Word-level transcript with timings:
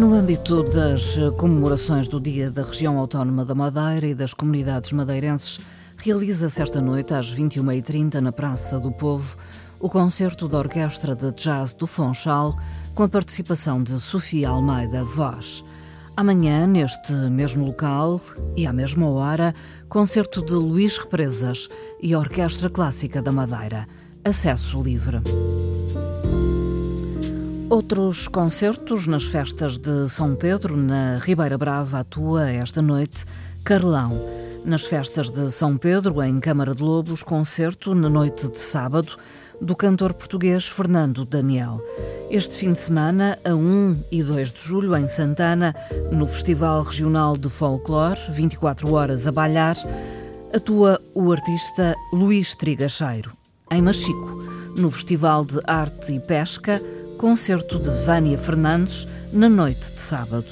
âmbito 0.00 0.62
das 0.62 1.16
comemorações 1.36 2.08
do 2.08 2.20
Dia 2.20 2.50
da 2.50 2.62
Região 2.62 2.98
Autónoma 2.98 3.44
da 3.44 3.54
Madeira 3.54 4.06
e 4.06 4.14
das 4.14 4.32
comunidades 4.32 4.92
madeirenses, 4.92 5.60
realiza-se 5.96 6.62
esta 6.62 6.80
noite, 6.80 7.12
às 7.12 7.34
21h30, 7.34 8.14
na 8.14 8.32
Praça 8.32 8.80
do 8.80 8.90
Povo, 8.90 9.36
o 9.78 9.90
concerto 9.90 10.48
da 10.48 10.58
Orquestra 10.58 11.14
de 11.14 11.30
Jazz 11.32 11.74
do 11.74 11.86
Fonchal, 11.86 12.54
com 12.94 13.02
a 13.02 13.08
participação 13.08 13.82
de 13.82 14.00
Sofia 14.00 14.48
Almeida 14.48 15.04
Voz. 15.04 15.64
Amanhã, 16.16 16.66
neste 16.66 17.12
mesmo 17.12 17.64
local 17.64 18.20
e 18.56 18.66
à 18.66 18.72
mesma 18.72 19.08
hora, 19.10 19.54
concerto 19.88 20.42
de 20.42 20.52
Luís 20.52 20.98
Represas 20.98 21.68
e 22.00 22.14
Orquestra 22.14 22.70
Clássica 22.70 23.20
da 23.20 23.32
Madeira. 23.32 23.86
Acesso 24.24 24.82
livre. 24.82 25.20
Outros 27.72 28.28
concertos 28.28 29.06
nas 29.06 29.24
festas 29.24 29.78
de 29.78 30.06
São 30.06 30.34
Pedro, 30.34 30.76
na 30.76 31.16
Ribeira 31.16 31.56
Brava, 31.56 32.00
atua 32.00 32.50
esta 32.50 32.82
noite 32.82 33.24
Carlão. 33.64 34.12
Nas 34.62 34.82
festas 34.82 35.30
de 35.30 35.50
São 35.50 35.78
Pedro, 35.78 36.22
em 36.22 36.38
Câmara 36.38 36.74
de 36.74 36.82
Lobos, 36.82 37.22
concerto 37.22 37.94
na 37.94 38.10
noite 38.10 38.46
de 38.46 38.58
sábado 38.58 39.16
do 39.58 39.74
cantor 39.74 40.12
português 40.12 40.68
Fernando 40.68 41.24
Daniel. 41.24 41.80
Este 42.28 42.58
fim 42.58 42.72
de 42.74 42.78
semana, 42.78 43.38
a 43.42 43.54
1 43.54 44.04
e 44.12 44.22
2 44.22 44.52
de 44.52 44.60
julho, 44.60 44.94
em 44.94 45.06
Santana, 45.06 45.74
no 46.10 46.26
Festival 46.26 46.82
Regional 46.82 47.38
de 47.38 47.48
Folclore, 47.48 48.20
24 48.32 48.92
horas 48.92 49.26
a 49.26 49.32
balhar, 49.32 49.78
atua 50.54 51.00
o 51.14 51.32
artista 51.32 51.96
Luís 52.12 52.54
Trigacheiro. 52.54 53.32
Em 53.70 53.80
Machico, 53.80 54.44
no 54.76 54.90
Festival 54.90 55.46
de 55.46 55.58
Arte 55.66 56.12
e 56.12 56.20
Pesca, 56.20 56.82
concerto 57.22 57.78
de 57.78 57.88
Vânia 58.04 58.36
Fernandes 58.36 59.06
na 59.32 59.48
noite 59.48 59.92
de 59.92 60.00
sábado. 60.00 60.44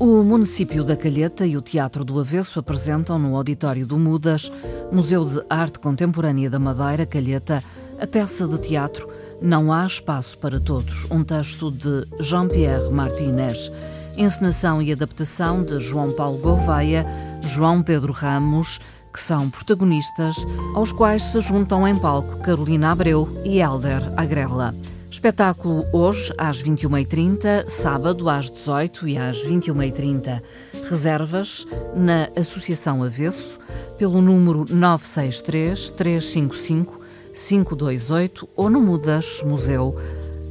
O 0.00 0.24
município 0.24 0.82
da 0.82 0.96
Calheta 0.96 1.46
e 1.46 1.56
o 1.56 1.62
Teatro 1.62 2.04
do 2.04 2.18
Avesso 2.18 2.58
apresentam 2.58 3.20
no 3.20 3.36
auditório 3.36 3.86
do 3.86 3.96
Mudas, 3.96 4.50
Museu 4.90 5.24
de 5.24 5.44
Arte 5.48 5.78
Contemporânea 5.78 6.50
da 6.50 6.58
Madeira, 6.58 7.06
Calheta, 7.06 7.62
a 8.00 8.06
peça 8.06 8.48
de 8.48 8.58
teatro 8.58 9.08
Não 9.40 9.72
Há 9.72 9.86
Espaço 9.86 10.36
para 10.36 10.58
Todos, 10.58 11.08
um 11.12 11.22
texto 11.22 11.70
de 11.70 12.04
Jean-Pierre 12.18 12.90
Martinez, 12.90 13.70
encenação 14.16 14.82
e 14.82 14.90
adaptação 14.90 15.62
de 15.62 15.78
João 15.78 16.10
Paulo 16.10 16.38
Gouveia, 16.38 17.06
João 17.42 17.80
Pedro 17.80 18.12
Ramos, 18.12 18.80
que 19.14 19.22
são 19.22 19.48
protagonistas, 19.48 20.36
aos 20.74 20.90
quais 20.90 21.22
se 21.22 21.40
juntam 21.40 21.86
em 21.86 21.96
palco 21.96 22.40
Carolina 22.40 22.90
Abreu 22.90 23.28
e 23.44 23.60
Helder 23.60 24.02
Agrela. 24.16 24.74
Espetáculo 25.08 25.86
hoje 25.92 26.34
às 26.36 26.60
21h30, 26.60 27.68
sábado 27.68 28.28
às 28.28 28.50
18 28.50 29.06
e 29.06 29.16
às 29.16 29.38
21h30. 29.46 30.42
Reservas 30.90 31.64
na 31.94 32.28
Associação 32.36 33.04
Avesso 33.04 33.60
pelo 33.96 34.20
número 34.20 34.66
963 34.68 35.90
355 35.92 37.00
528 37.32 38.48
ou 38.56 38.68
no 38.68 38.80
Mudas 38.80 39.40
Museu. 39.44 39.96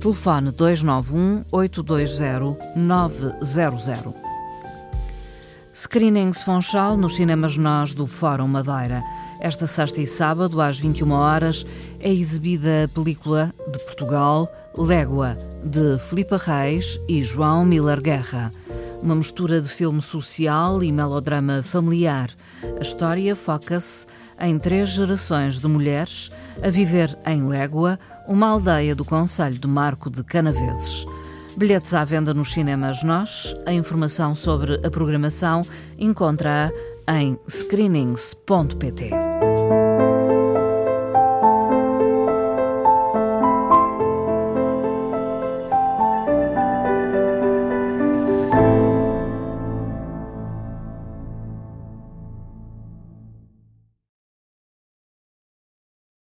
Telefone 0.00 0.50
291 0.50 1.44
820 1.52 2.58
900. 2.74 4.27
Screenings 5.78 6.42
Fonchal 6.42 6.96
nos 6.96 7.14
cinemas 7.14 7.56
Nós 7.56 7.94
do 7.94 8.04
Fórum 8.04 8.48
Madeira. 8.48 9.00
Esta 9.38 9.64
sexta 9.64 10.00
e 10.00 10.08
sábado, 10.08 10.60
às 10.60 10.76
21 10.76 11.12
horas, 11.12 11.64
é 12.00 12.12
exibida 12.12 12.82
a 12.82 12.88
película 12.88 13.54
de 13.70 13.78
Portugal, 13.84 14.52
Légua, 14.76 15.38
de 15.62 15.96
Filipe 16.00 16.34
Reis 16.36 16.98
e 17.08 17.22
João 17.22 17.64
Miller 17.64 18.00
Guerra. 18.00 18.52
Uma 19.00 19.14
mistura 19.14 19.60
de 19.60 19.68
filme 19.68 20.02
social 20.02 20.82
e 20.82 20.90
melodrama 20.90 21.62
familiar. 21.62 22.30
A 22.76 22.82
história 22.82 23.36
foca-se 23.36 24.04
em 24.40 24.58
três 24.58 24.88
gerações 24.88 25.60
de 25.60 25.68
mulheres 25.68 26.28
a 26.60 26.70
viver 26.70 27.16
em 27.24 27.46
Légua, 27.46 28.00
uma 28.26 28.48
aldeia 28.48 28.96
do 28.96 29.04
Conselho 29.04 29.60
de 29.60 29.68
Marco 29.68 30.10
de 30.10 30.24
Canaveses. 30.24 31.06
Bilhetes 31.56 31.94
à 31.94 32.04
venda 32.04 32.32
nos 32.32 32.52
cinemas 32.52 33.02
Nós. 33.02 33.54
A 33.66 33.72
informação 33.72 34.34
sobre 34.34 34.74
a 34.86 34.90
programação 34.90 35.62
encontra-a 35.98 36.72
em 37.20 37.38
screenings.pt. 37.48 39.27